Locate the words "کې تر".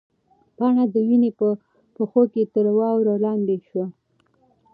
2.33-2.65